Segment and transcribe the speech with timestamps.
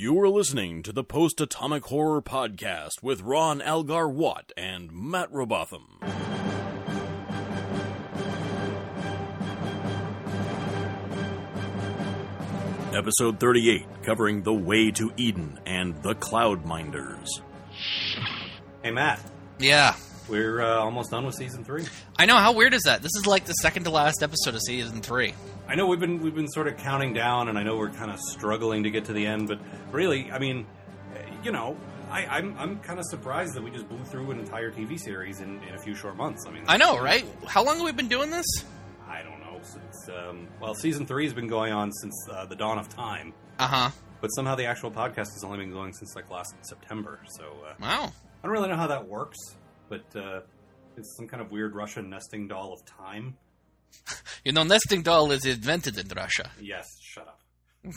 [0.00, 5.28] You are listening to the Post Atomic Horror Podcast with Ron Algar Watt and Matt
[5.32, 5.98] Robotham.
[12.94, 17.42] Episode 38, covering The Way to Eden and The Cloud Minders.
[18.82, 19.20] Hey Matt,
[19.58, 19.94] Yeah.
[20.28, 21.84] we're uh, almost done with season three.
[22.18, 22.36] I know.
[22.36, 23.02] How weird is that?
[23.02, 25.34] This is like the second to last episode of season three.
[25.68, 28.10] I know we've been we've been sort of counting down, and I know we're kind
[28.10, 29.48] of struggling to get to the end.
[29.48, 29.58] But
[29.92, 30.66] really, I mean,
[31.44, 31.76] you know,
[32.10, 35.40] I, I'm I'm kind of surprised that we just blew through an entire TV series
[35.40, 36.46] in, in a few short months.
[36.46, 37.24] I mean, I know, right?
[37.46, 38.46] How long have we been doing this?
[39.06, 42.56] I don't know since um, well, season three has been going on since uh, the
[42.56, 43.90] dawn of time, Uh huh.
[44.22, 47.20] but somehow the actual podcast has only been going since like last September.
[47.28, 48.04] So uh, Wow.
[48.42, 49.36] I don't really know how that works,
[49.90, 50.40] but uh,
[50.96, 53.36] it's some kind of weird Russian nesting doll of time.
[54.44, 56.50] You know, nesting doll is invented in Russia.
[56.60, 57.40] Yes, shut up.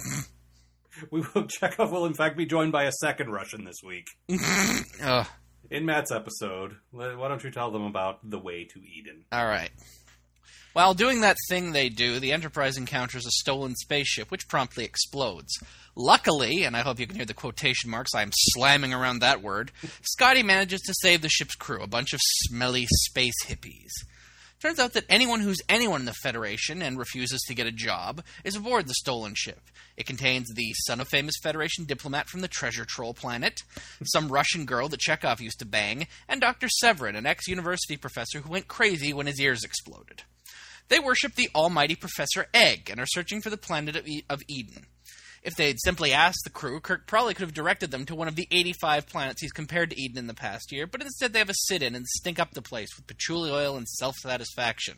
[1.11, 4.07] we will Chekov will in fact be joined by a second Russian this week.
[4.29, 4.85] Ugh.
[5.03, 5.29] Oh.
[5.69, 9.23] In Matt's episode, why don't you tell them about the way to Eden?
[9.31, 9.69] All right.
[10.73, 15.53] While doing that thing they do, the Enterprise encounters a stolen spaceship, which promptly explodes.
[15.95, 19.41] Luckily, and I hope you can hear the quotation marks I am slamming around that
[19.41, 23.91] word, Scotty manages to save the ship's crew, a bunch of smelly space hippies.
[24.61, 28.23] Turns out that anyone who's anyone in the Federation and refuses to get a job
[28.43, 29.59] is aboard the stolen ship.
[29.97, 33.63] It contains the son of famous Federation diplomat from the Treasure Troll planet,
[34.03, 36.67] some Russian girl that Chekov used to bang, and Dr.
[36.83, 40.21] Sevrin, an ex university professor who went crazy when his ears exploded.
[40.89, 44.85] They worship the almighty Professor Egg and are searching for the planet of, of Eden.
[45.43, 48.35] If they'd simply asked the crew, Kirk probably could have directed them to one of
[48.35, 51.49] the 85 planets he's compared to Eden in the past year, but instead they have
[51.49, 54.97] a sit in and stink up the place with patchouli oil and self satisfaction.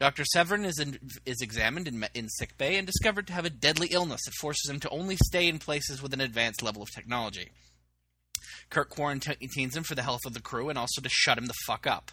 [0.00, 0.24] Dr.
[0.24, 4.22] Sevrin is, in, is examined in, in sickbay and discovered to have a deadly illness
[4.24, 7.50] that forces him to only stay in places with an advanced level of technology.
[8.70, 11.54] Kirk quarantines him for the health of the crew and also to shut him the
[11.66, 12.10] fuck up.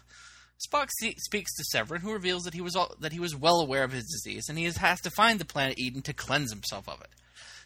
[0.58, 3.84] Spock speaks to Sevrin, who reveals that he was all, that he was well aware
[3.84, 7.00] of his disease, and he has, to find the planet Eden to cleanse himself of
[7.00, 7.10] it.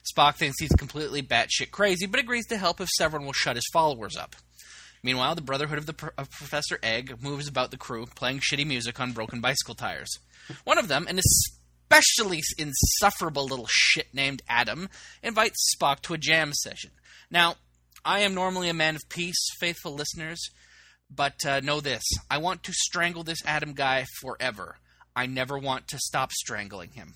[0.04, 3.68] Spock thinks he's completely batshit crazy, but agrees to help if Sevrin will shut his
[3.72, 4.36] followers up.
[5.02, 9.00] Meanwhile, the Brotherhood of the of Professor Egg moves about the crew, playing shitty music
[9.00, 10.18] on broken bicycle tires.
[10.64, 14.88] One of them, an especially insufferable little shit named Adam,
[15.22, 16.90] invites Spock to a jam session.
[17.30, 17.56] Now,
[18.04, 20.50] I am normally a man of peace, faithful listeners,
[21.14, 24.76] but uh, know this I want to strangle this Adam guy forever.
[25.14, 27.12] I never want to stop strangling him.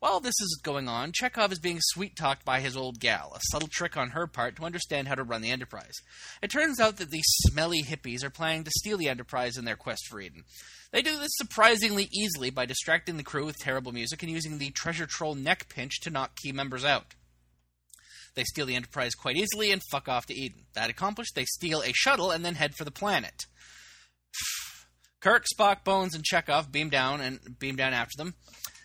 [0.00, 3.40] While this is going on, Chekov is being sweet talked by his old gal, a
[3.50, 5.94] subtle trick on her part to understand how to run the Enterprise.
[6.42, 9.76] It turns out that these smelly hippies are planning to steal the Enterprise in their
[9.76, 10.42] quest for Eden.
[10.90, 14.70] They do this surprisingly easily by distracting the crew with terrible music and using the
[14.70, 17.14] treasure troll neck pinch to knock key members out.
[18.34, 20.64] They steal the Enterprise quite easily and fuck off to Eden.
[20.74, 23.46] That accomplished, they steal a shuttle and then head for the planet.
[25.20, 28.34] Kirk, Spock, Bones, and Chekov beam down and beam down after them,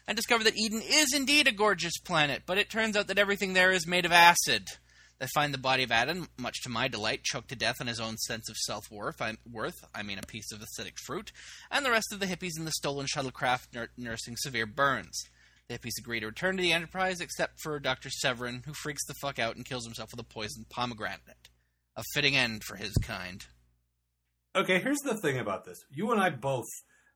[0.07, 2.43] and discover that Eden is indeed a gorgeous planet.
[2.45, 4.67] But it turns out that everything there is made of acid.
[5.19, 7.99] They find the body of Adam, much to my delight, choked to death on his
[7.99, 9.19] own sense of self worth.
[9.19, 11.31] I, mean, a piece of acidic fruit,
[11.71, 15.23] and the rest of the hippies in the stolen shuttlecraft nur- nursing severe burns.
[15.69, 18.09] The hippies agree to return to the Enterprise, except for Dr.
[18.09, 21.49] Sevrin, who freaks the fuck out and kills himself with a poisoned pomegranate.
[21.95, 23.45] A fitting end for his kind.
[24.55, 25.83] Okay, here's the thing about this.
[25.91, 26.65] You and I both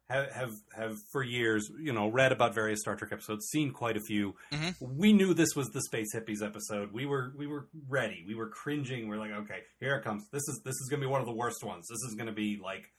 [0.10, 3.96] have have, have for years, you know, read about various Star Trek episodes, seen quite
[3.96, 4.36] a few.
[4.52, 4.76] Mhm.
[4.82, 6.92] We knew this was the Space Hippies episode.
[6.92, 8.26] We were we were ready.
[8.28, 9.08] We were cringing.
[9.08, 10.28] We're like, okay, here it comes.
[10.32, 11.88] This is this is going to be one of the worst ones.
[11.88, 12.92] This is going to be like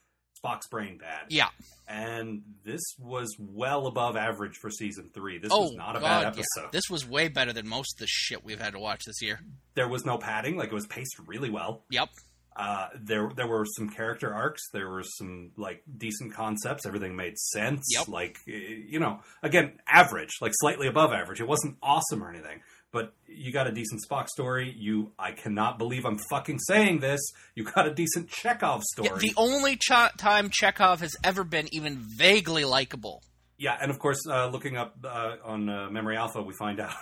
[0.45, 1.27] Spock's brain bad.
[1.29, 1.49] Yeah.
[1.89, 5.39] And this was well above average for season three.
[5.39, 6.29] This oh, was not a God, bad yeah.
[6.29, 6.73] episode.
[6.73, 9.41] This was way better than most of the shit we've had to watch this year.
[9.75, 10.57] There was no padding.
[10.57, 11.85] Like it was paced really well.
[11.91, 12.09] Yep.
[12.55, 14.61] Uh, there there were some character arcs.
[14.73, 16.85] There were some like decent concepts.
[16.85, 17.87] Everything made sense.
[17.91, 18.09] Yep.
[18.09, 21.41] Like eh, you know, again, average, like slightly above average.
[21.41, 22.61] It wasn't awesome or anything,
[22.93, 24.75] but you got a decent Spock story.
[24.77, 27.21] You, I cannot believe I'm fucking saying this.
[27.55, 29.09] You got a decent Chekov story.
[29.11, 33.23] Yeah, the only ch- time Chekov has ever been even vaguely likable.
[33.59, 36.93] Yeah, and of course, uh, looking up uh, on uh, Memory Alpha, we find out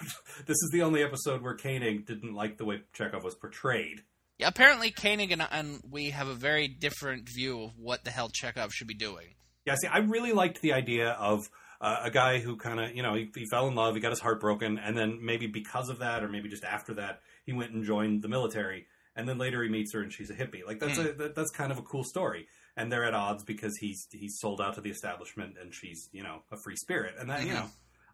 [0.47, 4.03] this is the only episode where Koenig didn't like the way Chekov was portrayed.
[4.39, 8.31] Yeah, apparently Koenig and, and we have a very different view of what the hell
[8.31, 9.35] Chekov should be doing.
[9.67, 11.51] Yeah, see, I really liked the idea of
[11.81, 14.11] uh, a guy who kind of, you know, he, he fell in love, he got
[14.11, 17.53] his heart broken, and then maybe because of that, or maybe just after that, he
[17.53, 18.87] went and joined the military,
[19.17, 20.65] and then later he meets her and she's a hippie.
[20.67, 22.47] Like that's a that, that's kind of a cool story.
[22.77, 26.23] And they're at odds because he's he's sold out to the establishment, and she's you
[26.23, 27.55] know a free spirit, and that you Mhm.
[27.55, 27.67] know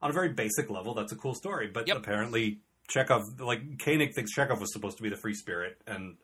[0.02, 1.68] on a very basic level, that's a cool story.
[1.72, 1.96] But Yep.
[1.98, 2.60] apparently,
[2.94, 6.16] Chekov, like Koenig thinks Chekov was supposed to be the free spirit, and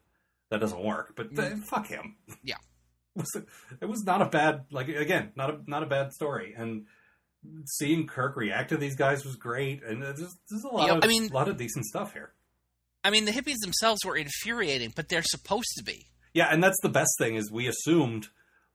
[0.51, 1.15] that doesn't work.
[1.17, 2.17] But th- fuck him.
[2.43, 2.57] Yeah.
[3.17, 3.37] it was,
[3.81, 6.87] it was not a bad like again not a not a bad story and
[7.67, 10.19] seeing Kirk react to these guys was great and there's,
[10.51, 12.33] there's a lot of I mean- a lot of decent stuff here.
[13.05, 16.07] I mean, the hippies themselves were infuriating, but they're supposed to be.
[16.35, 18.29] Yeah, and that's the best thing is we assumed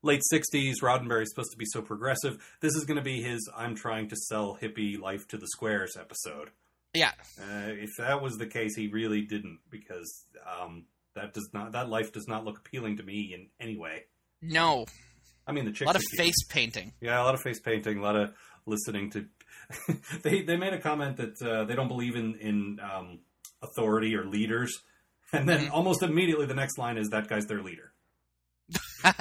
[0.03, 2.37] late '60s Roddenberry's supposed to be so progressive.
[2.59, 5.95] This is going to be his "I'm trying to sell hippie life to the squares"
[5.97, 6.49] episode.
[6.93, 10.85] Yeah, Uh, if that was the case, he really didn't because um,
[11.15, 14.03] that does not that life does not look appealing to me in any way.
[14.41, 14.85] no,
[15.47, 16.91] I mean, the a lot of face painting.
[16.99, 18.33] Yeah, a lot of face painting, a lot of
[18.67, 19.25] listening to.
[20.23, 23.19] they they made a comment that uh, they don't believe in in um,
[23.61, 24.71] authority or leaders,
[25.33, 25.71] and then Mhm.
[25.71, 27.91] almost immediately the next line is that guy's their leader.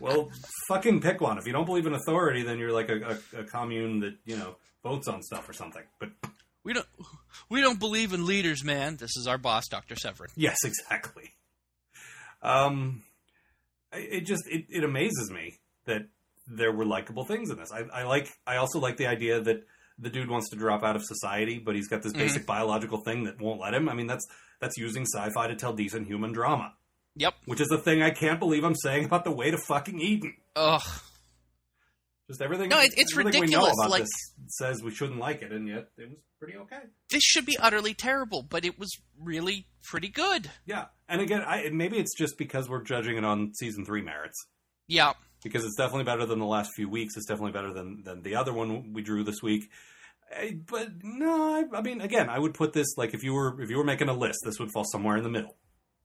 [0.00, 0.30] Well,
[0.68, 1.38] fucking pick one.
[1.38, 4.36] If you don't believe in authority, then you're like a, a, a commune that you
[4.36, 5.82] know votes on stuff or something.
[6.00, 6.10] But
[6.64, 6.86] we don't,
[7.48, 8.96] we don't believe in leaders, man.
[8.96, 10.28] This is our boss, Doctor Sevrin.
[10.36, 11.30] yes, exactly.
[12.42, 13.04] Um,
[13.92, 16.08] it just it, it amazes me that
[16.46, 17.70] there were likable things in this.
[17.72, 18.28] I, I like.
[18.46, 19.66] I also like the idea that
[19.98, 22.18] the dude wants to drop out of society, but he's got this Mhm.
[22.18, 23.88] basic biological thing that won't let him.
[23.88, 24.26] I mean, that's
[24.60, 26.74] that's using sci-fi to tell decent human drama,
[27.16, 27.34] Yep.
[27.46, 30.34] which is the thing I can't believe I'm saying about the way to fucking Eden.
[30.54, 30.82] Ugh.
[32.28, 32.68] Just everything.
[32.70, 34.04] No, it- it's everything ridiculous, like-
[34.48, 36.80] says we shouldn't like it, and yet it was pretty okay.
[37.10, 40.50] This should be utterly terrible, but it was really pretty good.
[40.64, 44.44] Yeah, and again, I, maybe it's just because we're judging it on season three merits.
[44.88, 45.12] Yeah.
[45.42, 47.16] Because it's definitely better than the last few weeks.
[47.16, 49.70] It's definitely better than than the other one we drew this week.
[50.32, 53.60] Eh, But no, I, I mean, again, I would put this like if you were
[53.62, 55.56] if you were making a list, this would fall somewhere in the middle.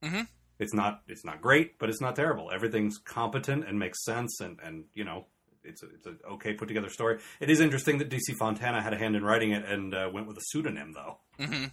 [0.04, 0.28] Mhm.
[0.60, 2.52] It's not it's not great, but it's not terrible.
[2.52, 5.28] Everything's competent and makes sense, and and you know.
[5.64, 7.20] It's a, it's an okay put together story.
[7.40, 10.26] It is interesting that DC Fontana had a hand in writing it and uh, went
[10.26, 11.20] with a pseudonym, though.
[11.38, 11.66] hmm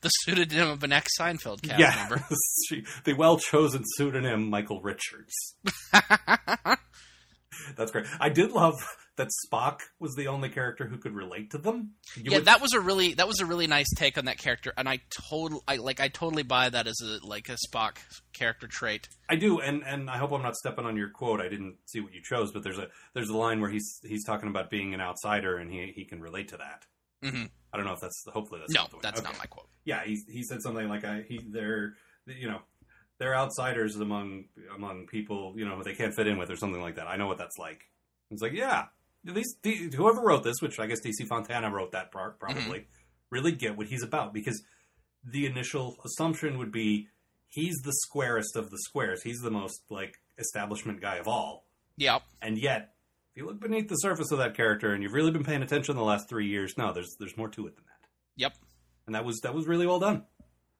[0.00, 2.24] The pseudonym of an ex Seinfeld cast yeah, member.
[3.04, 5.34] The well chosen pseudonym Michael Richards.
[7.76, 8.06] That's great.
[8.20, 8.76] I did love
[9.16, 11.94] that Spock was the only character who could relate to them.
[12.16, 14.38] You yeah, would- that was a really that was a really nice take on that
[14.38, 17.98] character, and I total I like I totally buy that as a like a Spock
[18.32, 19.08] character trait.
[19.28, 21.40] I do, and and I hope I'm not stepping on your quote.
[21.40, 24.24] I didn't see what you chose, but there's a there's a line where he's he's
[24.24, 26.86] talking about being an outsider, and he he can relate to that.
[27.22, 29.28] Hmm I don't know if that's hopefully that's No, not that's okay.
[29.28, 29.68] not my quote.
[29.84, 31.94] Yeah, he he said something like I he they're
[32.26, 32.60] you know
[33.18, 34.44] they're outsiders among
[34.74, 37.06] among people you know they can't fit in with or something like that.
[37.06, 37.82] I know what that's like.
[38.30, 38.86] It's like yeah,
[39.24, 42.86] these the, whoever wrote this, which I guess DC Fontana wrote that part probably,
[43.30, 44.62] really get what he's about because
[45.24, 47.08] the initial assumption would be
[47.48, 49.22] he's the squarest of the squares.
[49.22, 51.66] He's the most like establishment guy of all,
[51.96, 52.22] Yep.
[52.40, 52.94] and yet.
[53.38, 56.02] You look beneath the surface of that character, and you've really been paying attention the
[56.02, 58.52] last three years, no, there's there's more to it than that, Yep.
[59.06, 60.24] and that was that was really well done.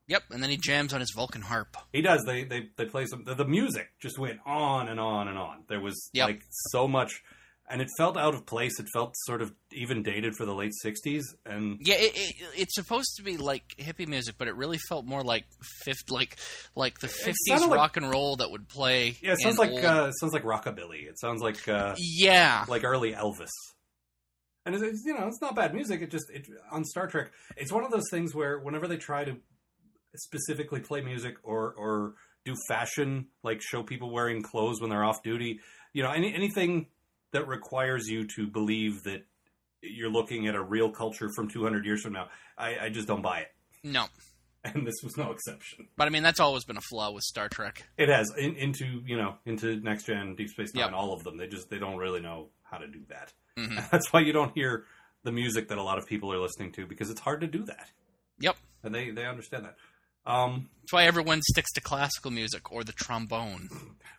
[0.09, 0.25] Yep.
[0.31, 1.77] And then he jams on his Vulcan harp.
[1.93, 2.25] He does.
[2.27, 3.23] They they they play some.
[3.23, 5.67] The, the music just went on and on and on.
[5.69, 6.27] There was Yep.
[6.27, 7.23] like so much,
[7.71, 8.79] and it felt out of place.
[8.81, 11.23] It felt sort of even dated for the late '60s.
[11.47, 15.05] And Yeah, it, it, it's supposed to be like hippie music, but it really felt
[15.05, 15.45] more like
[15.85, 16.37] fifth, like
[16.75, 19.17] like the fifties sounded like- rock and roll that would play.
[19.23, 21.09] yeah, it sounds like old- uh, it sounds like rockabilly.
[21.09, 23.49] It sounds like uh, yeah, like early Elvis.
[24.67, 26.03] And it's, it's, you know, it's not bad music.
[26.03, 29.25] It just it, on Star Trek, it's one of those things where whenever they try
[29.25, 29.37] to
[30.17, 32.15] specifically play music or or
[32.45, 35.61] do fashion, like show people wearing clothes when they're off duty,
[35.93, 36.87] you know, any anything
[37.33, 39.25] that requires you to believe that
[39.83, 43.23] you're looking at a real culture from 200 years from now, I, I just don't
[43.23, 43.49] buy it.
[43.85, 44.07] no,
[44.65, 45.87] And this was no exception.
[45.97, 47.87] but I mean that's always been a flaw with Star Trek.
[47.97, 50.95] It has in, into you know into next gen, Deep Space Nine, Yep.
[50.95, 51.37] all of them.
[51.37, 53.33] They just they don't really know how to do that.
[53.57, 54.85] hmm That's why you don't hear
[55.23, 57.63] the music that a lot of people are listening to because it's hard to do
[57.67, 57.91] that,
[58.41, 58.57] Yep.
[58.83, 59.77] and they they understand that.
[60.29, 63.69] Um, That's why everyone sticks to classical music or the trombone.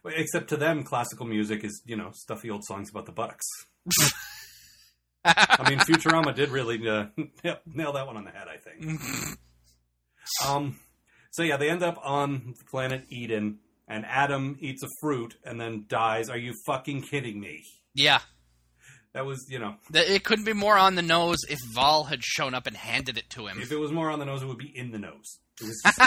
[0.05, 3.45] except to them, classical music is you know stuffy old songs about the buttocks.
[5.25, 7.05] I I mean, Futurama did really uh,
[7.65, 8.47] nail that one on the head.
[8.47, 8.99] I think.
[10.47, 10.77] Um,
[11.31, 15.59] so yeah, they end up on the planet Eden, and Adam eats a fruit and
[15.59, 16.29] then dies.
[16.29, 17.63] Are you fucking kidding me?
[17.95, 18.19] yeah,
[19.13, 22.53] That was you know, it couldn't be more on the nose if Val had shown
[22.53, 23.59] up and handed it to him.
[23.59, 25.39] if it was more on the nose, it would be in the nose.
[25.61, 25.99] It was just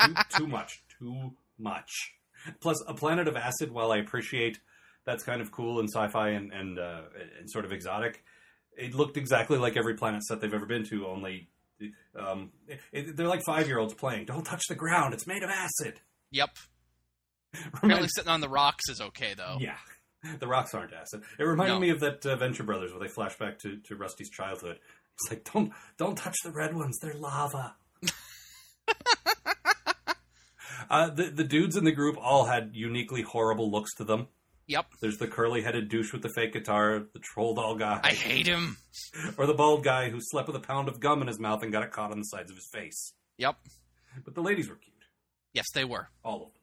[0.00, 1.90] too, too much, too much.
[2.60, 3.70] Plus, a planet of acid.
[3.70, 4.58] While I appreciate
[5.06, 7.02] that's kind of cool and sci-fi and and, uh,
[7.40, 8.22] and sort of exotic,
[8.76, 11.06] it looked exactly like every planet set they've ever been to.
[11.06, 11.48] Only
[12.18, 14.26] um, it, it- they're like five-year-olds playing.
[14.26, 15.14] Don't touch the ground.
[15.14, 16.00] It's made of acid.
[16.30, 16.50] Yep.
[17.74, 19.58] Apparently, sitting on the rocks is okay though.
[19.60, 19.76] Yeah.
[20.40, 21.22] The rocks aren't acid.
[21.38, 21.80] It reminded No.
[21.80, 24.78] me of that uh, Venture Brothers where they flash back to, to Rusty's childhood.
[25.14, 27.76] It's like don't don't touch the red ones; they're lava.
[30.90, 34.28] uh, the the dudes in the group all had uniquely horrible looks to them.
[34.66, 34.86] Yep.
[35.00, 38.46] There's the curly headed douche with the fake guitar, the troll doll guy, I hate
[38.46, 38.78] him.
[39.36, 41.70] or the bald guy who slept with a pound of gum in his mouth and
[41.70, 43.12] got it caught on the sides of his face.
[43.36, 43.56] Yep.
[44.24, 44.94] But the ladies were cute,
[45.52, 46.08] Yes, they were.
[46.24, 46.62] all of them.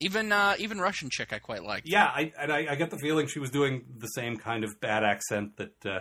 [0.00, 1.88] Even uh, even Russian chick I quite liked.
[1.88, 4.78] Yeah, I and I, I get the feeling she was doing the same kind of
[4.80, 6.00] bad accent that uh,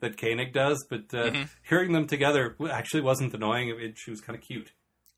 [0.00, 1.48] that Koenig does, but uh, Mhm.
[1.68, 3.68] hearing them together actually wasn't annoying.
[3.68, 4.72] It, it- she was kind of cute.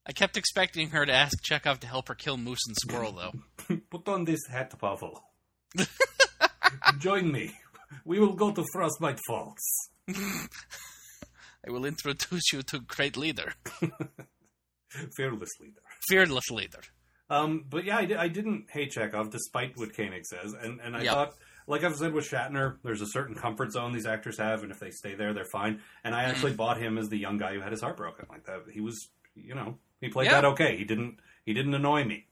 [0.07, 3.76] I kept expecting her to ask Chekov to help her kill Moose and Squirrel, though.
[3.90, 5.25] Put on this hat, Pavel.
[6.99, 7.54] Join me.
[8.04, 9.57] We will go to Frostbite Falls.
[10.09, 13.54] I will introduce you to great leader,
[15.16, 15.81] Fearless leader.
[16.09, 16.81] fearless leader.
[17.31, 21.02] Um, but yeah, I, I didn't hate Chekov, despite what Koenig says, and and I
[21.02, 21.12] Yep.
[21.14, 21.35] thought,
[21.66, 24.78] like I've said with Shatner, there's a certain comfort zone these actors have, and if
[24.80, 25.80] they stay there, they're fine.
[26.04, 28.44] And I actually bought him as the young guy who had his heart broken like
[28.44, 28.62] that.
[28.73, 30.40] He was, you know, he played Yeah.
[30.40, 30.76] that okay.
[30.76, 32.26] He didn't he didn't annoy me,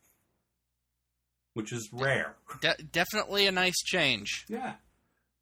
[1.55, 2.35] which is rare.
[2.61, 4.45] De- definitely a nice change.
[4.49, 4.75] Yeah.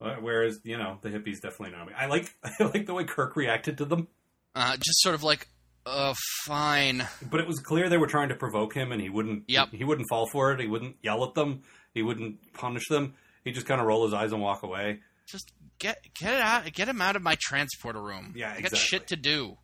[0.01, 1.93] Uh, Whereas you know the hippies definitely annoy me.
[1.97, 4.09] I like I like the way Kirk reacted to them,
[4.55, 5.49] Uh, just sort of like,
[5.87, 6.15] uh,
[6.47, 7.07] fine.
[7.31, 9.45] but it was clear they were trying to provoke him, and he wouldn't.
[9.49, 9.71] Yep.
[9.73, 10.61] He wouldn't fall for it.
[10.61, 11.63] He wouldn't yell at them.
[11.93, 13.15] He wouldn't punish them.
[13.45, 15.01] He just kind of roll his eyes and walk away.
[15.27, 18.35] Just get get it out, get him out of my transporter room.
[18.37, 19.57] Yeah, I got shit to do.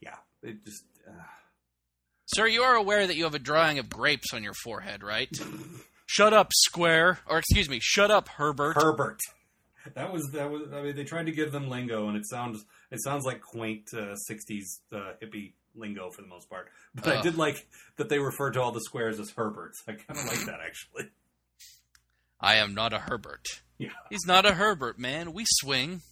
[0.00, 0.16] Yeah.
[0.42, 0.84] It just.
[1.06, 1.12] Uh,
[2.26, 5.28] Sir, you are aware that you have a drawing of grapes on your forehead, right?
[6.06, 7.18] shut up, Square.
[7.26, 8.76] Or excuse me, shut up, Herbert.
[8.76, 9.20] Herbert.
[9.94, 10.68] That was that was.
[10.72, 13.88] I mean, they tried to give them lingo, and it sounds it sounds like quaint
[13.94, 16.68] uh, '60s uh, hippie lingo for the most part.
[16.94, 17.66] But I did like
[17.96, 19.82] that they referred to all the squares as Herberts.
[19.88, 21.10] I kind of like that actually.
[22.40, 23.44] I am not a Herbert.
[23.78, 23.88] Yeah.
[24.08, 25.32] He's not a Herbert, man.
[25.32, 26.02] We swing.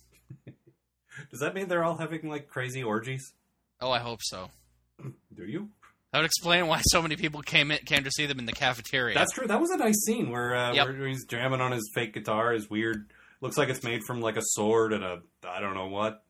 [1.31, 3.33] Does that mean they're all having like crazy orgies?
[3.81, 4.51] Oh, I hope so.
[5.03, 5.71] Do you?
[6.13, 8.53] That would explain why so many people came in, came to see them in the
[8.53, 9.15] cafeteria.
[9.15, 9.47] That's true.
[9.47, 10.87] That was a nice scene where, uh, Yep.
[10.87, 12.53] where he's jamming on his fake guitar.
[12.53, 13.11] His weird.
[13.41, 16.25] Looks like it's made from like a sword and a I don't know what,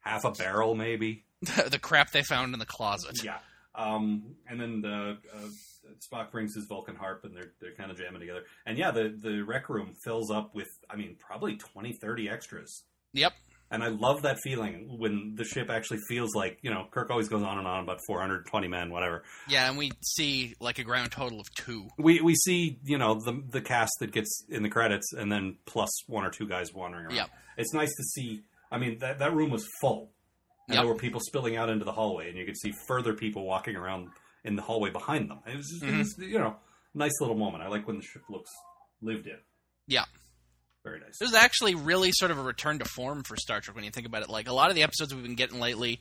[0.00, 1.24] half a barrel maybe.
[1.68, 3.16] the crap they found in the closet.
[3.24, 3.38] Yeah.
[3.74, 5.48] Um, and then the uh,
[6.00, 8.44] Spock brings his Vulcan harp, and they're they're kind of jamming together.
[8.66, 12.84] And yeah, the the rec room fills up with, I mean, probably 20, 30 extras.
[13.12, 13.32] Yep.
[13.70, 17.28] And I love that feeling when the ship actually feels like you know Kirk always
[17.28, 19.24] goes on and on about four hundred twenty men, whatever.
[19.48, 21.88] Yeah, and we see like a ground total of two.
[21.98, 25.56] We we see you know the the cast that gets in the credits, and then
[25.64, 27.16] plus one or two guys wandering around.
[27.16, 27.30] Yep.
[27.56, 28.42] It's nice to see.
[28.70, 30.12] I mean, that that room was full,
[30.68, 30.84] and Yep.
[30.84, 33.76] there were people spilling out into the hallway, and you could see further people walking
[33.76, 34.08] around
[34.44, 35.40] in the hallway behind them.
[35.46, 35.94] It was, just, Mm-hmm.
[35.94, 36.56] it was you know
[36.94, 37.62] nice little moment.
[37.62, 38.50] I like when the ship looks
[39.02, 39.38] lived in.
[39.86, 40.04] Yeah.
[40.84, 41.18] Very nice.
[41.18, 43.90] This is actually really sort of a return to form for Star Trek when you
[43.90, 44.28] think about it.
[44.30, 45.98] Like a lot of the episodes we've been getting lately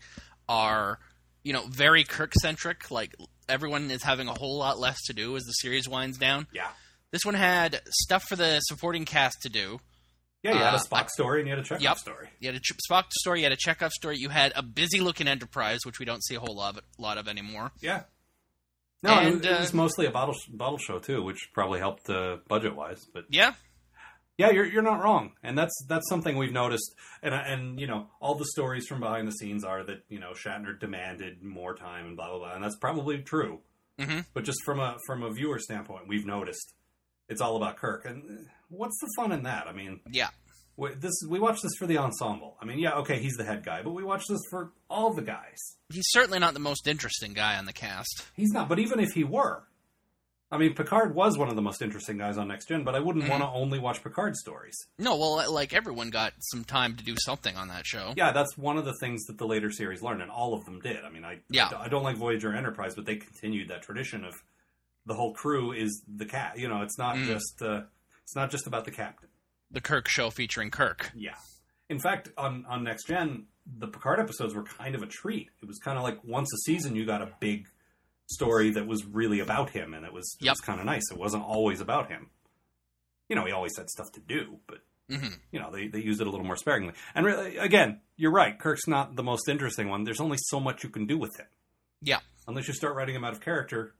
[0.49, 0.99] are,
[1.43, 2.91] you know, very Kirk centric.
[2.91, 3.15] Like
[3.47, 6.47] everyone is having a whole lot less to do as the series winds down.
[6.53, 6.67] Yeah.
[7.11, 9.79] This one had stuff for the supporting cast to do.
[10.43, 11.97] Yeah, you had a Uh, Spock story and you had a Chekov Yep.
[11.97, 12.29] story.
[12.39, 14.99] You had a Ch- Spock story, you had a Chekov story, you had a busy
[14.99, 17.71] looking Enterprise, which we don't see a whole lot of, lot of anymore.
[17.79, 18.03] Yeah.
[19.01, 21.79] No, it And, was- it, was uh, mostly a bottle bottle show too, which probably
[21.79, 23.05] helped uh, budget wise.
[23.13, 23.53] But Yeah,
[24.37, 26.93] yeah, you're you're not wrong, and that's that's something we've noticed.
[27.21, 30.31] And and you know, all the stories from behind the scenes are that you know
[30.31, 33.59] Shatner demanded more time and blah blah blah, and that's probably true.
[33.99, 34.25] Mhm.
[34.33, 36.73] But just from a from a viewer standpoint, we've noticed
[37.27, 39.67] it's all about Kirk, and uh, what's the fun in that?
[39.67, 40.29] I mean, yeah.
[40.77, 42.57] we, this we watch this for the ensemble.
[42.61, 45.21] I mean, yeah, okay, he's the head guy, but we watch this for all the
[45.21, 45.57] guys.
[45.91, 48.25] He's certainly not the most interesting guy on the cast.
[48.35, 48.69] He's not.
[48.69, 49.63] But even if he were,
[50.51, 52.83] I mean, Picard was one of the most interesting guys on Next Gen.
[52.83, 53.29] But I wouldn't Mhm.
[53.29, 54.75] want to only watch Picard stories.
[54.99, 58.13] No, well, like everyone got some time to do something on that show.
[58.15, 60.79] Yeah, that's one of the things that the later series learned, and all of them
[60.79, 61.03] did.
[61.05, 61.69] I mean, I Yeah.
[61.77, 64.33] I don't like Voyager Enterprise, but they continued that tradition of
[65.05, 66.57] the whole crew is the cat.
[66.59, 67.25] You know, it's not Mm.
[67.25, 67.81] just uh,
[68.23, 69.29] it's not just about the captain.
[69.71, 71.11] The Kirk show featuring Kirk.
[71.15, 71.35] Yeah.
[71.89, 75.49] In fact, on on Next Gen, the Picard episodes were kind of a treat.
[75.61, 77.67] It was kind of like once a season, you got a big
[78.27, 80.51] story that was really about him, and it was it Yep.
[80.53, 81.03] was kind of nice.
[81.11, 82.29] It wasn't always about him.
[83.29, 86.21] You know, he always had stuff to do, but hmm you know they, they used
[86.21, 86.93] it a little more sparingly.
[87.13, 88.57] And really, again, you're right.
[88.57, 90.03] Kirk's not the most interesting one.
[90.05, 91.47] There's only so much you can do with him.
[92.01, 92.19] Yeah.
[92.47, 93.95] Unless you start writing him out of character,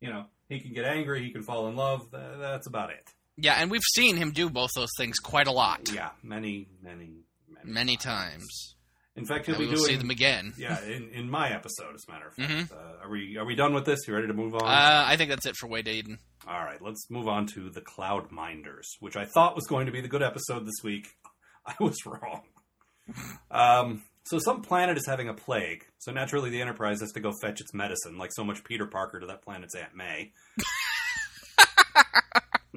[0.00, 2.08] you know, he can get angry, he can fall in love.
[2.12, 3.08] That's about it.
[3.40, 5.90] Yeah, and we've seen him do both those things quite a lot.
[5.92, 8.74] Yeah, many, many, many, Many times.
[9.16, 10.54] In fact, he'll And be we will doing see them again.
[10.56, 12.50] yeah, in, in my episode, as a matter of fact.
[12.50, 12.72] Mhm.
[12.72, 14.06] Uh, are we are we done with this?
[14.06, 14.62] You ready to move on?
[14.62, 16.18] Uh, I think that's it for Way to Eden.
[16.46, 19.92] All right, let's move on to the Cloud Minders, which I thought was going to
[19.92, 21.08] be the good episode this week.
[21.66, 22.42] I was wrong.
[23.50, 25.84] Um, so some planet is having a plague.
[25.98, 29.20] So naturally, the Enterprise has to go fetch its medicine, like so much Peter Parker
[29.20, 30.32] to that planet's Aunt May.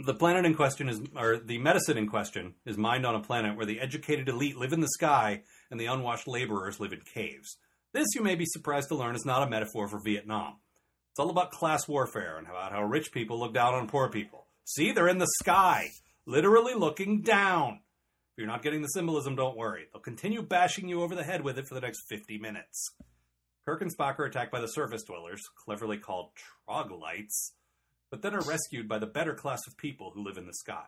[0.06, 3.56] The planet in question is, or the medicine in question, is mined on a planet
[3.56, 7.58] where the educated elite live in the sky and the unwashed laborers live in caves.
[7.94, 10.56] This, you may be surprised to learn, is not a metaphor for Vietnam.
[11.12, 14.48] It's all about class warfare and about how rich people look down on poor people.
[14.64, 15.90] See, they're in the sky,
[16.26, 17.82] literally looking down.
[18.32, 19.88] If you're not getting the symbolism, don't worry.
[19.92, 22.94] They'll continue bashing you over the head with it for the next 50 minutes.
[23.66, 26.30] Kirk and Spock are attacked by the surface dwellers, cleverly called
[26.66, 27.52] troglodytes,
[28.12, 30.86] but then are rescued by the better class of people who live in the sky.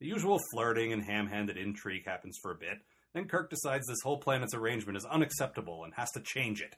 [0.00, 2.78] The usual flirting and ham handed intrigue happens for a bit,
[3.14, 6.76] then Kirk decides this whole planet's arrangement is unacceptable and has to change it.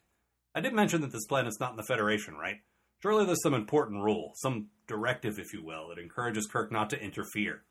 [0.55, 2.61] I did mention that this planet's not in the Federation, right?
[3.03, 7.01] Surely there's some important rule, some directive, if you will, that encourages Kirk not to
[7.01, 7.63] interfere.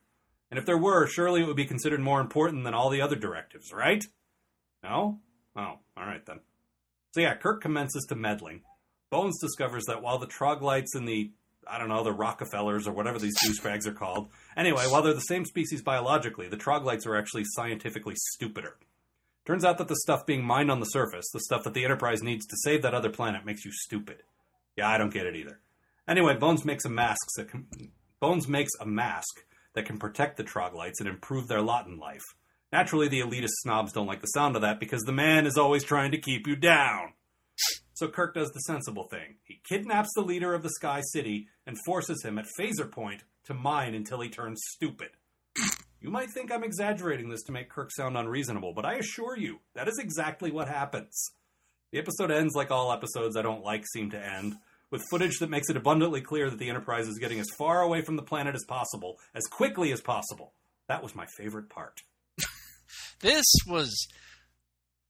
[0.51, 3.15] And if there were, surely it would be considered more important than all the other
[3.15, 4.03] directives, right?
[4.83, 5.19] No?
[5.55, 6.39] Oh, alright then.
[7.13, 8.61] So yeah, Kirk commences to meddling.
[9.09, 11.31] Bones discovers that while the troglodytes and the,
[11.67, 15.21] I don't know, the Rockefellers or whatever these douchebags are called, anyway, while they're the
[15.21, 18.77] same species biologically, the troglodytes are actually scientifically stupider.
[19.45, 22.23] Turns out that the stuff being mined on the surface, the stuff that the Enterprise
[22.23, 24.23] needs to save that other planet, makes you stupid.
[24.75, 25.59] Yeah, I don't get it either.
[26.07, 27.67] Anyway, Bones makes a mask that can,
[28.19, 29.43] Bones makes a mask
[29.73, 32.23] that can protect the troglodytes and improve their lot in life.
[32.71, 35.83] Naturally, the elitist snobs don't like the sound of that because the man is always
[35.83, 37.13] trying to keep you down.
[37.93, 39.35] So Kirk does the sensible thing.
[39.43, 43.53] He kidnaps the leader of the Sky City and forces him at phaser point to
[43.53, 45.11] mine until he turns stupid.
[46.01, 49.59] You might think I'm exaggerating this to make Kirk sound unreasonable, but I assure you,
[49.73, 51.15] that is exactly what happens.
[51.91, 54.55] The episode ends like all episodes I don't like seem to end,
[54.91, 58.01] with footage that makes it abundantly clear that the Enterprise is getting as far away
[58.01, 60.53] from the planet as possible, as quickly as possible.
[60.87, 62.03] That was my favorite part.
[63.21, 64.07] This was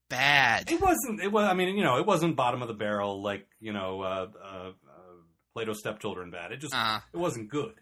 [0.10, 0.72] bad.
[0.72, 1.22] It wasn't.
[1.22, 1.46] It was.
[1.50, 4.48] I mean, you know, it wasn't bottom of the barrel like you know, uh, uh,
[4.48, 4.72] uh,
[5.54, 6.52] Plato stepchildren bad.
[6.52, 7.76] It just Uh, it wasn't good.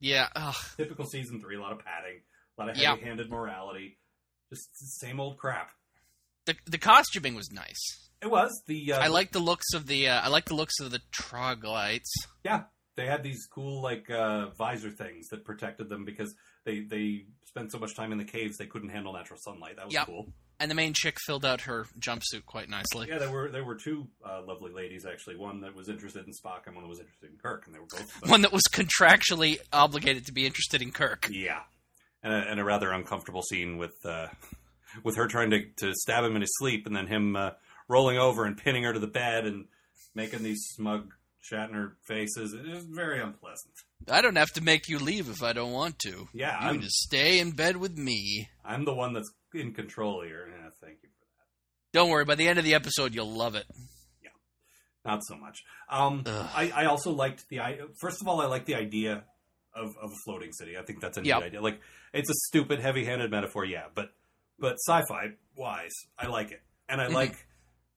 [0.00, 0.28] yeah.
[0.36, 0.54] Ugh.
[0.76, 1.56] Typical season three.
[1.56, 2.20] A lot of padding.
[2.58, 3.98] A lot of heavy-handed morality.
[4.50, 5.70] Just the same old crap.
[6.46, 8.08] The the costuming was nice.
[8.22, 8.92] It was the.
[8.92, 12.12] Uh, I like the looks of the uh, I like the looks of the troglodytes.
[12.44, 12.62] Yeah,
[12.96, 16.34] they had these cool like uh, visor things that protected them because
[16.64, 19.76] they they spent so much time in the caves they couldn't handle natural sunlight.
[19.76, 20.06] That was Yep.
[20.06, 20.32] cool.
[20.58, 23.08] And the main chick filled out her jumpsuit quite nicely.
[23.10, 25.36] Yeah, there were there were two uh, lovely ladies actually.
[25.36, 27.78] One that was interested in Spock and one that was interested in Kirk, and they
[27.78, 28.10] were both.
[28.30, 31.28] One that was contractually obligated to be interested in Kirk.
[31.30, 31.60] Yeah,
[32.22, 34.28] and a, and a rather uncomfortable scene with uh,
[35.04, 37.50] with her trying to, to stab him in his sleep, and then him uh,
[37.88, 39.66] rolling over and pinning her to the bed and
[40.14, 41.12] making these smug
[41.50, 42.54] Shatner faces.
[42.54, 43.74] It was very unpleasant.
[44.10, 46.28] I don't have to make you leave if I don't want to.
[46.32, 48.48] Yeah, You I'm, just stay in bed with me.
[48.64, 50.48] I'm the one that's in control here.
[50.50, 51.46] Yeah, thank you for that.
[51.92, 53.66] Don't worry, by the end of the episode you'll love it.
[54.22, 54.30] Yeah,
[55.04, 55.62] not so much.
[55.90, 59.24] Um, I, I also liked the I first of all I like the idea
[59.74, 60.76] of, of a floating city.
[60.78, 61.42] I think that's a neat Yep.
[61.42, 61.60] idea.
[61.60, 61.80] Like
[62.12, 64.10] it's a stupid, heavy-handed metaphor, yeah, but
[64.58, 67.12] but sci-fi wise, I like it, and I Mhm.
[67.14, 67.46] like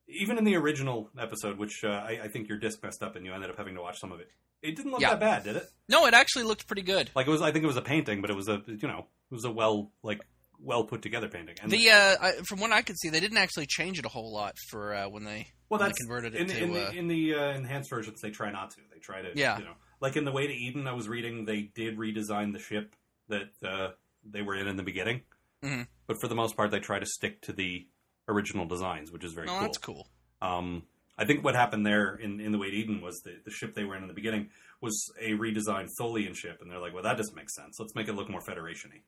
[0.08, 3.26] even in the original episode, which uh, I, I think your disc messed up and
[3.26, 4.28] you ended up having to watch some of it.
[4.62, 5.12] It didn't look Yeah.
[5.12, 5.64] that bad, did it?
[5.88, 7.10] No, it actually looked pretty good.
[7.16, 7.42] Like it was.
[7.42, 9.52] I think it was a painting, but it was a you know it was a
[9.52, 10.20] well like
[10.62, 11.56] well put together painting.
[11.62, 14.10] And The uh, I, from what I could see, they didn't actually change it a
[14.10, 16.64] whole lot for uh, when they well, when they converted it in, to.
[16.64, 18.22] in uh, the in the uh, enhanced versions.
[18.22, 18.78] They try not to.
[18.94, 19.58] They try to Yeah.
[19.60, 20.88] you know like in the way to Eden.
[20.88, 22.96] I was reading they did redesign the ship
[23.30, 23.90] that uh,
[24.24, 25.22] they were in in the beginning,
[25.64, 25.88] Mhm.
[26.08, 27.88] but for the most part, they try to stick to the
[28.28, 29.62] original designs, which is very no, cool.
[29.62, 30.08] that's cool.
[30.42, 30.84] Um,
[31.18, 33.76] I think what happened there in, in the way to Eden was the, the ship
[33.76, 34.50] they were in in the beginning
[34.82, 37.76] was a redesigned Tholian ship, and they're like, well, that doesn't make sense.
[37.80, 39.02] Let's make it look more Federation-y.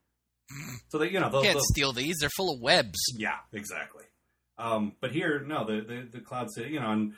[0.89, 2.99] So they, you know, they'll, Can't they'll- steal these; they're full of webs.
[3.17, 4.03] yeah, exactly.
[4.57, 7.13] Um, but here, no, the, the the Cloud City, you know, and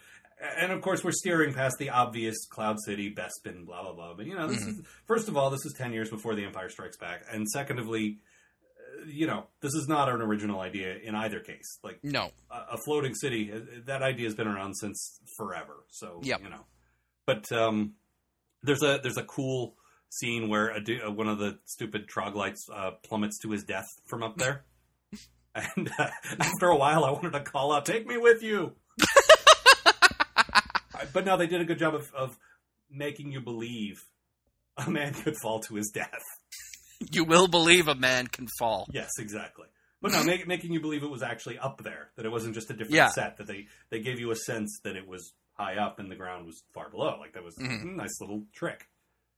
[0.60, 4.14] and of course we're steering past the obvious Cloud City, Bespin, blah blah blah.
[4.14, 6.70] But you know, this is first of all, this is ten years before The Empire
[6.70, 8.20] Strikes Back, and secondly,
[9.02, 11.80] uh, you know, this is not an original idea in either case.
[11.84, 15.84] Like No, a, a floating city, uh, that idea has been around since forever.
[15.90, 16.42] So Yep.
[16.44, 16.66] you know,
[17.26, 17.94] but um,
[18.62, 19.76] there's a there's a cool
[20.20, 24.24] scene where a, uh, one of the stupid troglodytes uh, plummets to his death from
[24.24, 24.64] up there.
[25.56, 26.08] And uh,
[26.40, 28.72] after a while, I wanted to call out, "Take me with you!"
[31.14, 32.38] but no, they did a good job of, of
[32.90, 34.04] making you believe
[34.84, 36.24] a man could fall to his death.
[37.12, 38.88] you will believe a man can fall.
[38.92, 39.68] Yes, exactly.
[40.02, 42.70] But no, make, making you believe it was actually up there, that it wasn't just
[42.70, 43.10] a different Yeah.
[43.10, 46.16] set, that they, they gave you a sense that it was high up and the
[46.16, 47.18] ground was far below.
[47.20, 47.84] Like that was Mhm.
[47.84, 48.88] a nice little trick.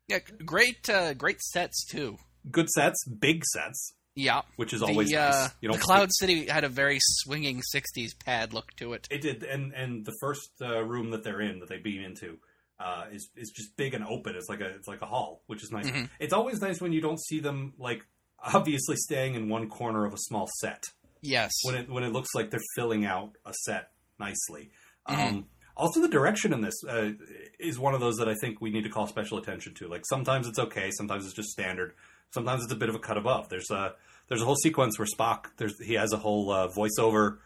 [0.07, 2.17] Yeah, great, uh, great sets too.
[2.51, 3.93] Good sets, big sets.
[4.17, 4.43] Yeah.
[4.55, 5.33] which is The, always nice.
[5.33, 9.07] uh, You the Cloud City had a very swinging '60s pad look to it.
[9.11, 12.37] It did, and and the first uh, room that they're in, that they beam into,
[12.79, 14.35] uh, is is just big and open.
[14.37, 15.87] It's like a it's like a hall, which is nice.
[15.89, 16.09] Mhm.
[16.19, 18.05] It's always nice when you don't see them like
[18.39, 20.83] obviously staying in one corner of a small set
[21.21, 21.51] Yes.
[21.63, 24.71] when it when it looks like they're filling out a set nicely.
[25.09, 25.27] Mhm.
[25.29, 27.11] Um, also, the direction in this uh,
[27.59, 29.87] is one of those that I think we need to call special attention to.
[29.87, 31.93] Like sometimes it's okay, sometimes it's just standard,
[32.31, 33.49] sometimes it's a bit of a cut above.
[33.49, 33.93] There's a
[34.27, 37.37] there's a whole sequence where Spock there's he has a whole uh, voiceover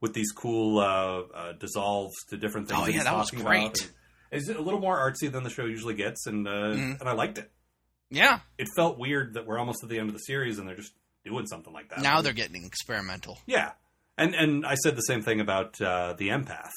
[0.00, 2.80] with these cool uh, uh, dissolves to different things.
[2.82, 3.90] Oh, yeah, that was great.
[4.32, 7.00] It's a little more artsy than the show usually gets, and uh, Mhm.
[7.00, 7.50] and I liked it.
[8.10, 8.40] yeah.
[8.58, 10.92] It felt weird that we're almost at the end of the series and they're just
[11.24, 12.00] doing something like that.
[12.02, 13.38] Now they're getting experimental.
[13.46, 13.72] Yeah,
[14.18, 16.72] and and I said the same thing about uh, the empath,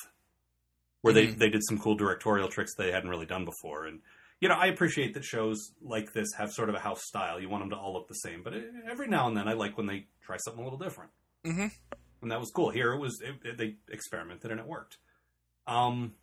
[1.01, 1.37] where they Mhm.
[1.37, 4.01] they did some cool directorial tricks they hadn't really done before, and
[4.39, 7.39] you know I appreciate that shows like this have sort of a house style.
[7.39, 9.53] You want them to all look the same, but it, every now and then I
[9.53, 11.11] like when they try something a little different,
[11.45, 11.71] Mhm.
[12.21, 12.69] and that was cool.
[12.71, 14.97] Here it was it, it- they experimented and it worked.
[15.67, 16.15] Um,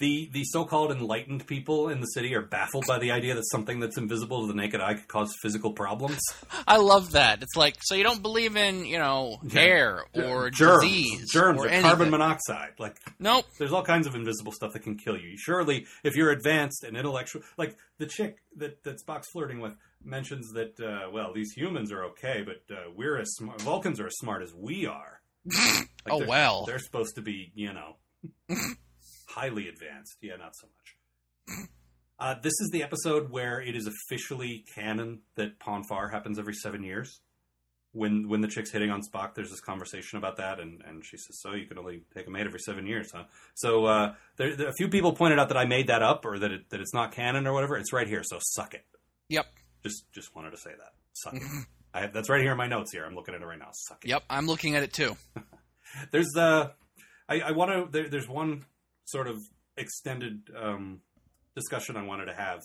[0.00, 3.78] the the so-called enlightened people in the city are baffled by the idea that something
[3.78, 6.18] that's invisible to the naked eye could cause physical problems.
[6.66, 7.42] I love that.
[7.42, 9.60] It's like so you don't believe in you know Yeah.
[9.60, 13.44] air or germs, disease germs, or or carbon monoxide, like Nope.
[13.58, 15.36] there's all kinds of invisible stuff that can kill you.
[15.36, 20.50] Surely, if you're advanced and intellectual, like the chick that that Spock's flirting with mentions
[20.54, 23.60] that, uh, well, these humans are okay, but uh, we're as smart.
[23.60, 25.20] Vulcans are as smart as we are.
[26.06, 26.64] Like, oh well.
[26.64, 27.96] they're supposed to be, you know,
[29.34, 30.16] highly advanced.
[30.20, 31.68] Yeah, not so much.
[32.20, 36.52] Uh, this is the episode where it is officially canon that Pon farr happens every
[36.52, 37.18] seven years.
[37.92, 41.16] When when the chick's hitting on Spock, there's this conversation about that, and, and she
[41.16, 44.54] says, "So you can only take a mate every seven years, huh?" So uh, there,
[44.54, 46.80] there, a few people pointed out that I made that up, or that it, that
[46.82, 47.78] it's not canon, or whatever.
[47.78, 48.84] It's right here, so suck it.
[49.30, 49.46] Yep.
[49.82, 50.92] Just just wanted to say that.
[51.14, 51.42] Suck it.
[51.94, 52.92] I have, that's right here in my notes.
[52.92, 53.70] Here, I'm looking at it right now.
[53.72, 54.24] Suck it Yep.
[54.28, 55.16] I'm looking at it too.
[56.10, 56.68] there's uh
[57.30, 58.66] i, I want to there, there's one
[59.10, 59.38] sort of
[59.76, 61.00] extended um
[61.54, 62.60] discussion i wanted to have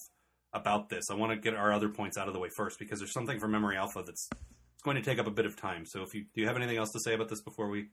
[0.54, 3.00] about this i want to get our other points out of the way first because
[3.00, 5.86] there's something from memory alpha that's it's going to take up a bit of time
[5.86, 7.88] so if you do you have anything else to say about this before we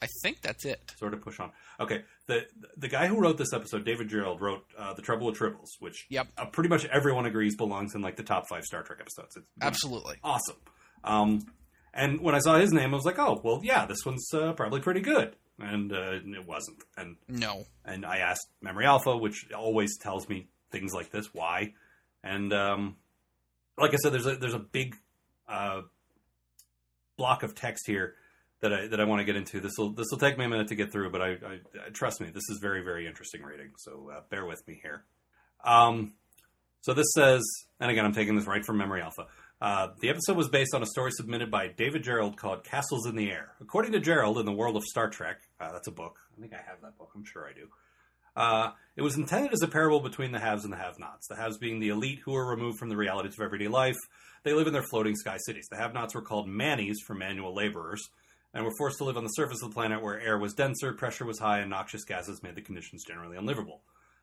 [0.00, 0.94] I think that's it.
[0.96, 4.64] sort of push on okay the the guy who wrote this episode david gerrold wrote
[4.78, 6.28] uh, the trouble with tribbles which Yep.
[6.38, 9.46] uh, pretty much everyone agrees belongs in like the top five star trek episodes it's
[9.60, 10.16] Absolutely.
[10.22, 10.56] awesome.
[11.04, 11.46] Um,
[11.94, 14.52] and when I saw his name, I was like, oh, well, yeah, this one's uh,
[14.52, 15.34] probably pretty good.
[15.58, 16.78] And uh, it wasn't.
[16.96, 17.64] And No.
[17.84, 21.74] and I asked Memory Alpha, which always tells me things like this, why.
[22.22, 22.96] And um,
[23.76, 24.94] like I said, there's a there's a big
[25.48, 25.82] uh,
[27.16, 28.14] block of text here
[28.60, 29.60] that I that I want to get into.
[29.60, 31.90] This will this will take me a minute to get through, but I, I, I
[31.92, 33.70] trust me, this is very very interesting reading.
[33.78, 35.04] So uh, bear with me here.
[35.64, 36.14] Um,
[36.82, 37.42] so this says,
[37.80, 39.26] and again, I'm taking this right from Memory Alpha.
[39.60, 43.16] Uh, the episode was based on a story submitted by David Gerrold called Castles in
[43.16, 43.52] the Air.
[43.60, 46.18] According to Gerrold, in the world of Star Trek, uh, that's a book.
[46.36, 47.10] I think I have that book.
[47.14, 47.68] I'm sure I do.
[48.36, 51.26] Uh, it was intended as a parable between the haves and the have-nots.
[51.26, 53.96] The haves being the elite who are removed from the realities of everyday life.
[54.44, 55.66] They live in their floating sky cities.
[55.68, 58.08] The have-nots were called mannies for manual laborers,
[58.54, 60.92] and were forced to live on the surface of the planet where air was denser,
[60.92, 63.80] pressure was high, and noxious gases made the conditions generally unlivable.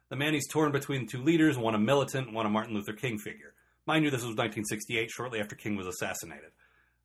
[0.08, 3.54] The mannies torn between two leaders, one a militant, one a Martin Luther King figure.
[3.88, 6.50] Mind you, this was 1968, shortly after King was assassinated.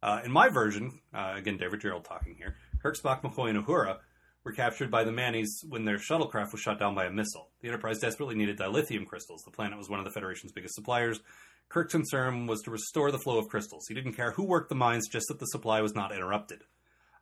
[0.02, 3.98] Uh, in my version, uh, again, David Gerrold talking here, Kirk, Spock, McCoy, and Uhura
[4.44, 7.50] were captured by the Mannies when their shuttlecraft was shot down by a missile.
[7.60, 9.42] The Enterprise desperately needed dilithium crystals.
[9.42, 11.20] The planet was one of the Federation's biggest suppliers.
[11.68, 13.84] Kirk's concern was to restore the flow of crystals.
[13.86, 16.62] He didn't care who worked the mines, just that the supply was not interrupted.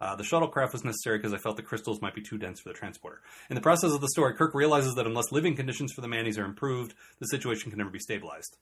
[0.00, 2.68] Uh, the shuttlecraft was necessary because I felt the crystals might be too dense for
[2.68, 3.20] the transporter.
[3.50, 6.38] In the process of the story, Kirk realizes that unless living conditions for the Mannies
[6.38, 8.56] are improved, the situation can never be stabilized.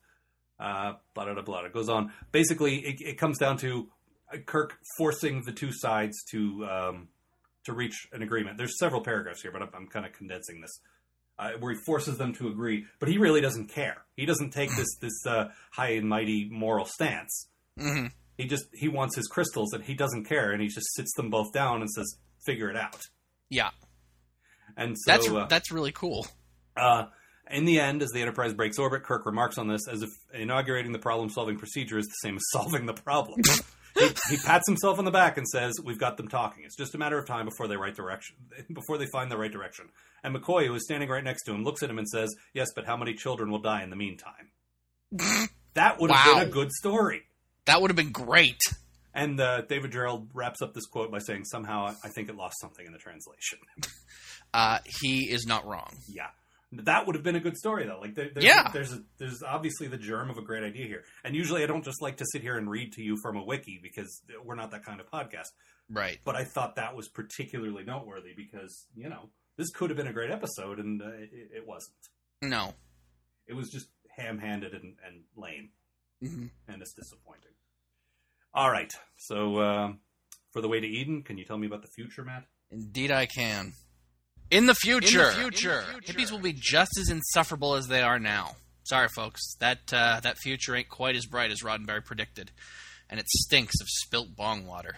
[0.58, 1.64] Uh, blah, blah, blah, blah.
[1.64, 2.12] It goes on.
[2.32, 3.88] Basically, it, it comes down to
[4.32, 7.08] uh, Kirk forcing the two sides to um,
[7.64, 8.56] to reach an agreement.
[8.58, 10.80] There's several paragraphs here, but I'm, I'm kind of condensing this.
[11.38, 13.98] Uh, where he forces them to agree, but he really doesn't care.
[14.16, 17.48] He doesn't take this this uh, high and mighty moral stance.
[17.78, 18.06] hmm
[18.38, 21.28] He just he wants his crystals, and he doesn't care, and he just sits them
[21.28, 22.16] both down and says,
[22.46, 23.02] "Figure it out."
[23.50, 23.68] Yeah.
[24.78, 26.26] And so That's uh, that's really cool.
[26.76, 27.06] uh,
[27.50, 30.92] in the end, as the Enterprise breaks orbit, Kirk remarks on this as if inaugurating
[30.92, 33.40] the problem solving procedure is the same as solving the problem.
[33.98, 36.64] he, he pats himself on the back and says, "We've got them talking.
[36.64, 38.36] It's just a matter of time before they right direction,
[38.72, 39.86] before they find the right direction."
[40.24, 42.68] And McCoy, who is standing right next to him, looks at him and says, "Yes,
[42.74, 44.50] but how many children will die in the meantime?"
[45.74, 46.38] That would have Wow.
[46.40, 47.24] been a good story.
[47.66, 48.58] That would have been great.
[49.12, 52.54] And uh, David Gerrold wraps up this quote by saying, "Somehow, I think it lost
[52.62, 53.58] something in the translation."
[54.54, 55.92] Uh, he is not wrong.
[56.08, 56.28] Yeah.
[56.72, 58.00] That would have been a good story, though.
[58.00, 58.70] Like, there, there's, Yeah.
[58.72, 61.04] there's a, there's obviously the germ of a great idea here.
[61.24, 63.44] And usually, I don't just like to sit here and read to you from a
[63.44, 65.52] wiki because we're not that kind of podcast.
[65.88, 66.18] Right.
[66.24, 70.12] But I thought that was particularly noteworthy because you know this could have been a
[70.12, 71.94] great episode, and uh, it, it wasn't.
[72.42, 72.74] No.
[73.46, 75.70] It was just ham-handed and, and lame,
[76.22, 76.50] Mhm.
[76.66, 77.52] and it's disappointing.
[78.52, 80.00] All right, so um,
[80.50, 82.46] for the way to Eden, can you tell me about the future, Matt?
[82.70, 83.74] Indeed, I can.
[84.50, 85.84] In the future, In the future.
[86.04, 88.56] hippies will be just as insufferable as they are now.
[88.84, 89.54] Sorry, folks.
[89.58, 92.52] That uh, that future ain't quite as bright as Roddenberry predicted,
[93.10, 94.96] and it stinks of spilt bong water.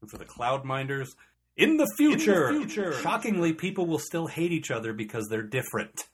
[0.00, 1.14] And for the cloud minders,
[1.56, 2.68] in the future,
[3.00, 6.04] shockingly, people will still hate each other because they're different.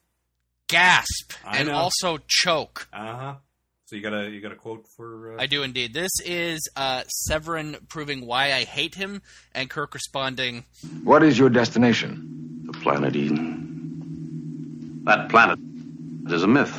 [0.67, 1.75] Gasp I and know.
[1.75, 2.87] also choke.
[2.93, 3.35] Uh huh.
[3.87, 5.35] So you got a you got a quote for?
[5.35, 5.93] Uh, I do indeed.
[5.93, 9.21] This is uh, Sevrin proving why I hate him,
[9.53, 10.65] and Kirk responding,
[11.03, 12.63] What is your destination?
[12.65, 15.03] The planet Eden.
[15.03, 15.59] That planet
[16.31, 16.75] is a myth.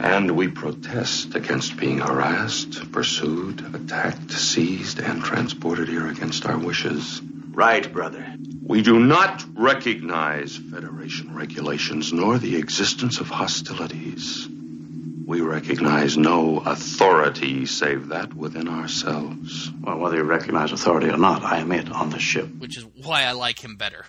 [0.00, 7.20] And we protest against being harassed, pursued, attacked, seized, and transported here against our wishes.
[7.50, 8.26] Right, brother.
[8.62, 14.48] We do not recognize Federation regulations nor the existence of hostilities.
[15.26, 19.72] We recognize no authority save that within ourselves.
[19.82, 22.48] Well, whether you recognize authority or not, I am it on the ship.
[22.58, 24.04] which is why I like him better.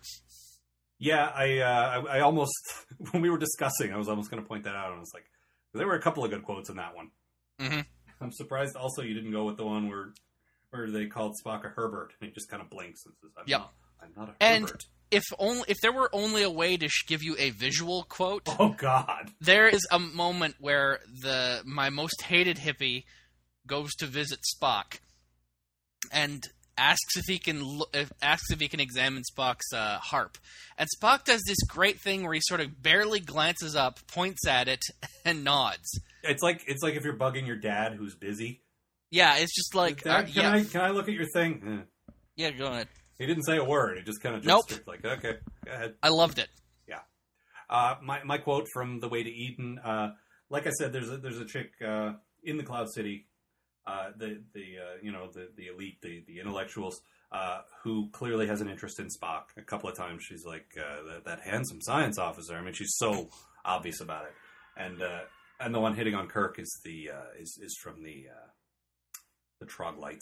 [1.00, 2.54] yeah, I, uh, I I almost
[3.12, 5.12] when we were discussing, I was almost going to point that out, and I was
[5.14, 5.26] like,
[5.74, 7.10] there were a couple of good quotes in that one.
[7.60, 7.86] Mhm.
[8.22, 10.14] I'm surprised also you didn't go with the one where
[10.70, 13.44] where they called Spock a Herbert, and he just kind of blinks and says, "I'm
[13.48, 13.60] Yep.
[13.60, 16.88] not, I'm not a And- Herbert." If only if there were only a way to
[16.90, 19.32] sh- give you a visual quote, Oh God.
[19.40, 23.04] there is a moment where the my most hated hippie
[23.66, 25.00] goes to visit Spock
[26.12, 26.44] and
[26.78, 30.38] asks if he can lo- if, asks if he can examine Spock's uh, harp,
[30.78, 34.68] and Spock does this great thing where he sort of barely glances up, points at
[34.68, 34.82] it,
[35.26, 36.00] and nods.
[36.24, 38.62] It's like it's like if you're bugging your dad who's busy.
[39.10, 41.86] Yeah, it's just like Dad, uh, can yeah, I can I look at your thing?
[42.10, 42.12] Eh.
[42.36, 42.90] yeah, go ahead.
[43.20, 43.98] He didn't say a word.
[43.98, 44.66] He just kind of Nope.
[44.86, 45.96] like, okay, go ahead.
[46.04, 46.50] I loved it.
[46.88, 47.00] Yeah.
[47.70, 49.80] Uh, my my quote from The Way to Eden.
[49.80, 50.12] Uh,
[50.50, 53.28] like I said, there's a there's a chick uh, in the Cloud City,
[53.86, 57.02] uh, the the uh, you know the the elite, the the intellectuals,
[57.32, 59.46] uh, who clearly has an interest in Spock.
[59.58, 62.56] A couple of times she's like uh, that, that handsome science officer.
[62.56, 63.30] I mean, she's so
[63.66, 64.34] obvious about it.
[64.78, 65.22] And uh,
[65.60, 68.48] and the one hitting on Kirk is the uh, is is from the uh,
[69.60, 70.22] the Troglytes.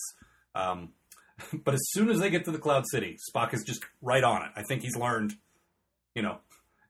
[0.56, 0.94] Um,
[1.65, 4.43] but as soon as they get to the Cloud City, Spock is just right on
[4.43, 4.52] it.
[4.56, 5.34] I think he's learned,
[6.13, 6.38] you know,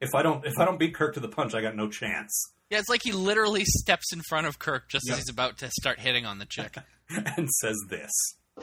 [0.01, 2.51] if I don't if I don't beat Kirk to the punch, I got no chance.
[2.69, 5.13] Yeah, it's like he literally steps in front of Kirk just Yeah.
[5.13, 6.75] as he's about to start hitting on the chick.
[7.37, 8.11] and says this.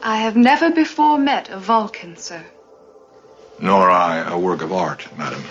[0.01, 2.43] I have never before met a Vulcan, sir.
[3.59, 5.41] Nor I a work of art, madam.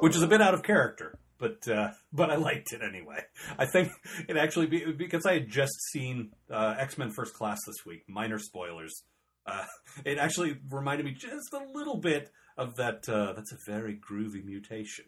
[0.00, 3.20] which is a bit out of character, but uh, but I liked it anyway.
[3.58, 3.90] I think
[4.28, 8.04] it actually be, because I had just seen uh, X Men First Class this week.
[8.08, 9.02] Minor spoilers.
[9.50, 9.64] Uh,
[10.04, 13.08] it actually reminded me just a little bit of that.
[13.08, 15.06] Uh, that's a very groovy mutation.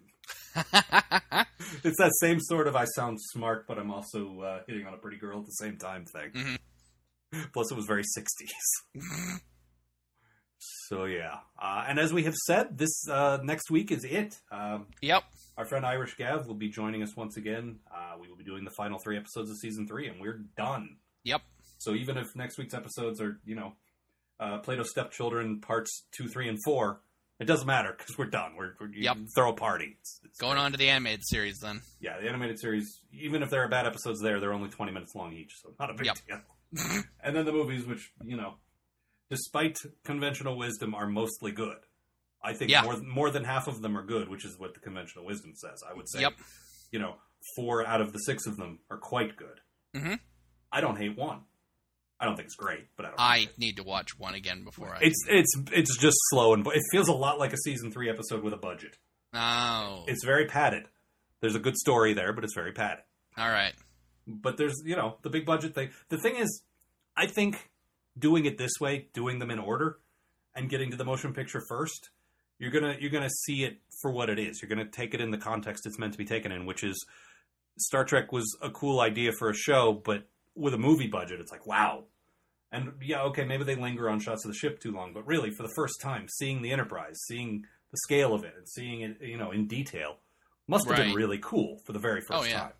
[1.85, 4.96] It's that same sort of I sound smart, but I'm also uh, hitting on a
[4.96, 6.31] pretty girl at the same time thing.
[7.33, 7.53] Mhm.
[7.53, 9.40] Plus, it was very 60s.
[10.59, 11.37] so, yeah.
[11.61, 14.38] Uh, and as we have said, this uh, next week is it.
[14.50, 15.22] Um, yep.
[15.57, 17.79] our friend Irish Gav will be joining us once again.
[17.94, 20.96] Uh, we will be doing the final three episodes of season three, and we're done.
[21.24, 21.42] Yep.
[21.79, 23.74] So even if next week's episodes are, you know,
[24.40, 27.03] uh, Plato's Stepchildren parts two, three, and four,
[27.38, 28.55] it doesn't matter because we're done.
[28.57, 29.16] We're, we're Yep.
[29.35, 29.96] throw a party.
[30.00, 31.81] It's, it's Going on to the animated series then.
[32.00, 35.14] yeah, the animated series, even if there are bad episodes there, they're only 20 minutes
[35.14, 36.16] long each, so not a big Yep.
[36.26, 36.40] deal.
[37.22, 38.55] and then the movies, which, you know,
[39.29, 41.76] despite conventional wisdom, are mostly good.
[42.42, 42.83] I think Yeah.
[42.83, 45.83] more, more than half of them are good, which is what the conventional wisdom says.
[45.88, 46.35] I would say, Yep.
[46.90, 47.16] you know,
[47.57, 49.61] four out of the six of them are quite good.
[49.94, 50.20] Mhm.
[50.72, 51.42] I don't hate one.
[52.20, 53.20] I don't think it's great, but I don't.
[53.20, 54.98] I need to watch one again before I.
[55.00, 58.42] It's it's it's just slow and it feels a lot like a season three episode
[58.42, 58.98] with a budget.
[59.35, 60.85] oh, It's very padded.
[61.40, 63.04] There's a good story there, but it's very padded.
[63.38, 63.72] all right.
[64.26, 66.62] but there's you know the big budget thing the thing is
[67.16, 67.70] i think
[68.18, 69.98] doing it this way doing them in order
[70.54, 72.11] and getting to the motion picture first
[72.59, 75.30] you're gonna you're gonna see it for what it is you're gonna take it in
[75.30, 77.04] the context it's meant to be taken in which is
[77.78, 81.52] star trek was a cool idea for a show but with a movie budget it's
[81.52, 82.04] like wow
[82.72, 85.50] and yeah okay maybe they linger on shots of the ship too long but really
[85.50, 89.16] for the first time seeing the enterprise seeing the scale of it and seeing it
[89.20, 90.16] you know in detail
[90.68, 92.60] must have been really cool for the very first Oh, yeah.
[92.60, 92.72] time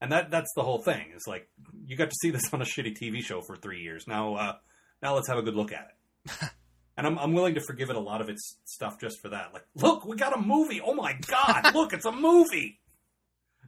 [0.00, 1.12] and that that's the whole thing.
[1.14, 1.48] It's like
[1.86, 4.08] you got to see this on a shitty TV show for three years.
[4.08, 4.52] Now, uh,
[5.00, 5.92] now let's have a good look at
[6.26, 6.32] it.
[6.94, 9.54] And I'm, I'm willing to forgive it a lot of its stuff just for that.
[9.54, 10.82] Like, look, we got a movie.
[10.84, 12.80] Oh my god, look, it's a movie.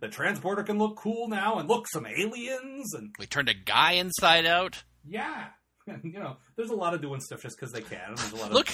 [0.04, 3.92] The transporter can look cool now, and look, some aliens, and We turned a guy
[3.92, 4.82] inside out.
[5.02, 5.46] yeah,
[6.02, 7.98] you know, there's a lot of doing stuff just because they can.
[8.08, 8.68] And there's a lot of Look,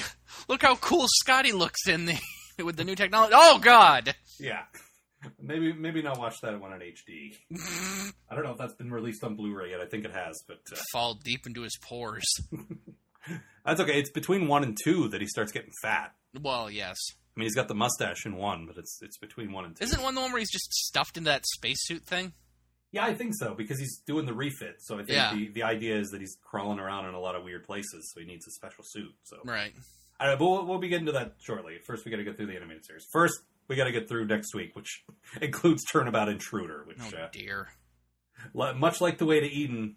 [0.49, 2.19] look how cool Scotty looks in the
[2.65, 3.33] with the new technology.
[3.37, 4.13] Oh God!
[4.41, 4.63] yeah.
[5.41, 7.37] Maybe maybe not watch that one in HD.
[8.29, 9.81] I don't know if that's been released on Blu-ray yet.
[9.81, 12.25] I think it has, but uh, Fall deep into his pores.
[13.65, 14.01] that's okay.
[14.01, 16.13] It's between one and two that he starts getting fat.
[16.41, 16.97] Well, yes.
[17.37, 19.85] I mean, he's got the mustache in one, but it's it's between one and two.
[19.85, 22.33] Isn't one the one where he's just stuffed into that spacesuit thing?
[22.93, 24.77] Yeah, I think so because he's doing the refit.
[24.81, 25.33] So I think Yeah.
[25.33, 28.21] the, the idea is that he's crawling around in a lot of weird places, so
[28.21, 29.15] he needs a special suit.
[29.23, 29.73] So Right.
[30.19, 31.79] I don't know, but we'll, we'll be getting to that shortly.
[31.87, 33.07] First, we got to get through the animated series.
[33.13, 35.05] First, we got to get through next week, which
[35.41, 37.69] includes Turnabout Intruder, which Oh uh, dear.
[38.55, 39.95] much like the way to Eden,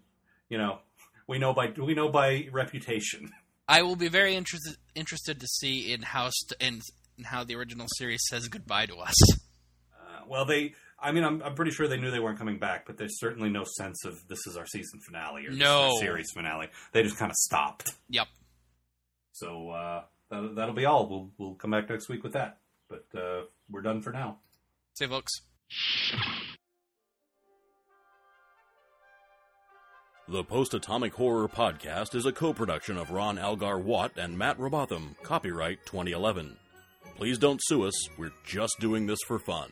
[0.49, 0.79] you know,
[1.27, 3.31] we know by we know by reputation.
[3.67, 6.81] I will be very interested interested to see in how st- in,
[7.17, 9.15] in how the original series says goodbye to us.
[9.93, 10.73] Uh, well, they.
[10.99, 13.49] I mean, I'm, I'm pretty sure they knew they weren't coming back, but there's certainly
[13.49, 15.97] no sense of this is our season finale or this our No.
[15.99, 16.67] series finale.
[16.93, 17.91] They just kind of stopped.
[18.09, 18.27] Yep.
[19.33, 21.09] So uh, that, that'll be all.
[21.09, 22.59] We'll we'll come back next week with that.
[22.89, 24.37] But uh, we're done for now.
[24.93, 25.31] Say, folks.
[30.29, 34.57] The Post Atomic Horror Podcast is a co production of Ron Algar Watt and Matt
[34.57, 35.15] Robotham.
[35.21, 36.57] Copyright 2011.
[37.23, 39.69] Please don't sue us, we're just doing this for fun.